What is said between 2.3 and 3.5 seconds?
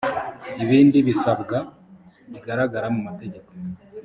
bigaragara mu mategeko